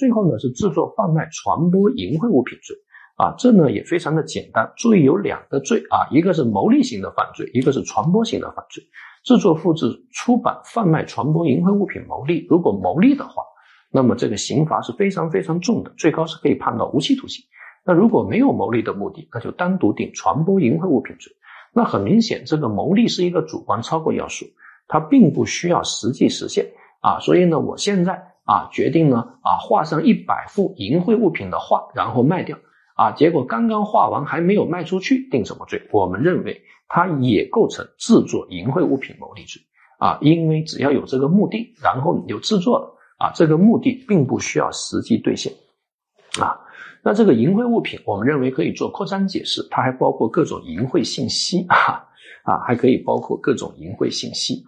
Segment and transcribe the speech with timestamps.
[0.00, 2.74] 最后呢是制作、贩卖、传播淫秽物品罪。
[3.16, 4.72] 啊，这呢也非常的简单。
[4.78, 8.82] 注意有两个罪啊，一个是牟利型的犯罪，一个是传播型的犯罪。
[9.24, 13.42] 制作、复制、出版、贩卖、传播淫秽物品牟利，如果牟利的话，
[13.92, 17.44] 那么这个刑罚是非常非常重的，最高是可以判到无期徒刑。
[17.84, 21.30] 那如果没有牟利的目的，那就单独定传播淫秽物品罪。
[21.74, 24.46] 那很明显，这个牟利是一个主观超过要素，
[24.88, 26.66] 它并不需要实际实现
[27.02, 27.20] 啊。
[27.20, 32.58] 所以呢，我现在啊决定呢啊画上一百幅淫秽物品的画，然后卖掉。
[32.96, 35.88] 啊，结果刚刚画完还没有卖出去，定什么罪？
[35.90, 39.62] 我们认为它也构成制作淫秽物品牟利罪
[39.98, 45.50] 啊，因为只要有这个目的，然后你就制作了啊，这个目的并不需要实际兑现
[46.38, 46.60] 啊。
[47.02, 52.04] 那这个淫秽物品，我们认为可以做扩张解释，它还包括各种淫秽信息啊
[52.44, 54.62] 啊，还可以包括各种淫秽信息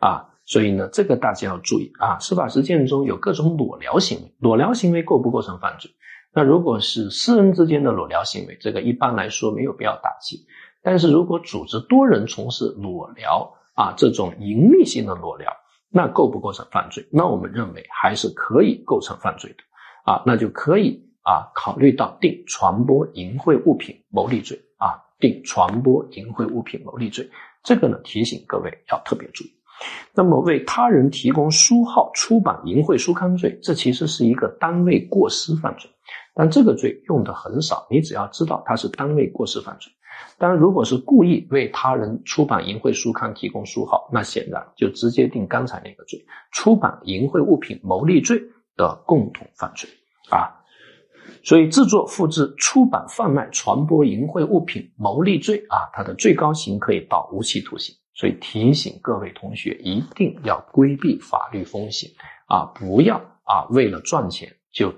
[0.00, 2.18] 啊，所以呢，这个大家要注意啊。
[2.20, 5.90] 司法实践中有各种裸聊行为，裸聊行为构不构成犯罪？
[6.32, 10.46] 那如果是私人之间的裸聊行为，这个一般来说没有必要打击。
[10.82, 15.52] 但是如果组织多人从事裸聊啊，这种盈利性的裸聊，
[15.90, 17.08] 那构不构成犯罪？
[17.10, 27.28] 那我们认为还是可以构成犯罪的啊，那就可以啊考虑到定传播淫秽物品牟利罪啊，定传播淫秽物品牟利罪。
[27.64, 29.50] 这个呢，提醒各位要特别注意。
[30.14, 35.90] 那么为他人提供书号出版淫秽书刊罪，这其实是一个单位过失犯罪。
[36.34, 39.92] 但这个罪用的很少，你只要知道它是单位过失犯罪。
[40.38, 48.40] 当然，如果是故意为他人出版淫秽书刊提供书号，那显然就直接定刚才那个罪——出版淫秽物品牟利罪
[48.76, 49.88] 的共同犯罪
[50.30, 50.48] 啊。
[51.42, 57.94] 所以，制作、复制、出版、贩卖、传播淫秽物品牟利罪啊，它的最高刑可以到无期徒刑。
[58.16, 62.10] 所以，提醒各位同学一定要规避法律风险
[62.46, 64.92] 啊，不要啊为了赚钱就。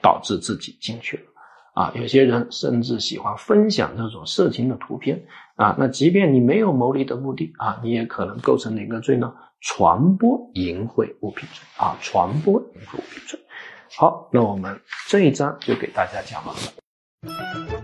[0.00, 1.24] 导致自己进去了，
[1.74, 9.34] 啊，有些人甚至喜欢分享这种色情的图片，啊，那即便你没有牟利的目的，啊，你也可能构成哪个罪呢？
[9.60, 13.40] 传播淫秽物品罪，啊，传播淫秽物品罪。
[13.96, 17.77] 好，那我们这一章就给大家讲完了。